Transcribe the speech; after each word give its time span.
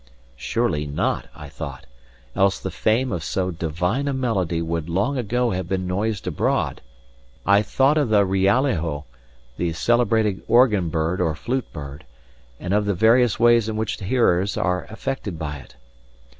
Surely 0.35 0.87
not, 0.87 1.27
I 1.35 1.47
thought, 1.47 1.85
else 2.35 2.59
the 2.59 2.71
fame 2.71 3.11
of 3.11 3.23
so 3.23 3.51
divine 3.51 4.07
a 4.07 4.13
melody 4.13 4.59
would 4.59 4.89
long 4.89 5.15
ago 5.15 5.51
have 5.51 5.69
been 5.69 5.85
noised 5.85 6.25
abroad. 6.25 6.81
I 7.45 7.61
thought 7.61 7.99
of 7.99 8.09
the 8.09 8.25
rialejo, 8.25 9.03
the 9.57 9.73
celebrated 9.73 10.41
organbird 10.47 11.19
or 11.19 11.35
flute 11.35 11.71
bird, 11.71 12.03
and 12.59 12.73
of 12.73 12.85
the 12.85 12.95
various 12.95 13.39
ways 13.39 13.69
in 13.69 13.75
which 13.77 13.99
hearers 13.99 14.57
are 14.57 14.85
affected 14.89 15.37
by 15.37 15.57
it. 15.57 15.75